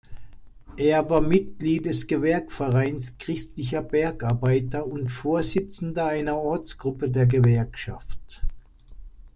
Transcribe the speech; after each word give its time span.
Er 0.77 1.11
war 1.11 1.21
Mitglied 1.21 1.85
des 1.85 2.07
"Gewerkvereins 2.07 3.19
christlicher 3.19 3.83
Bergarbeiter" 3.83 4.87
und 4.87 5.09
Vorsitzender 5.11 6.07
einer 6.07 6.37
Ortsgruppe 6.37 7.11
der 7.11 7.27
Gewerkschaft. 7.27 8.41